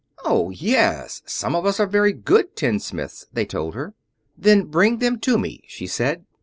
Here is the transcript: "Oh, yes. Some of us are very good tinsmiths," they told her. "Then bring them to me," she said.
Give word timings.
"Oh, 0.25 0.49
yes. 0.49 1.21
Some 1.27 1.53
of 1.55 1.63
us 1.63 1.79
are 1.79 1.85
very 1.85 2.11
good 2.11 2.55
tinsmiths," 2.55 3.27
they 3.31 3.45
told 3.45 3.75
her. 3.75 3.93
"Then 4.35 4.63
bring 4.63 4.97
them 4.97 5.19
to 5.19 5.37
me," 5.37 5.63
she 5.67 5.85
said. 5.85 6.25